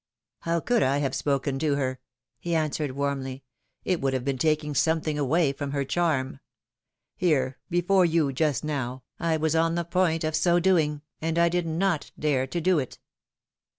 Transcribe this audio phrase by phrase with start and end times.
[0.45, 1.97] ^^How could I have spoken to her?^^
[2.39, 3.43] he answered, warmly;
[3.85, 6.39] it would have been taking something away from her charm.
[7.15, 11.49] Here, before you, just now, I was on the point of so doing, and I
[11.49, 12.97] did not dare to do it.